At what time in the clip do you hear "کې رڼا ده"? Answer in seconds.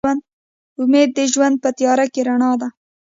2.13-2.67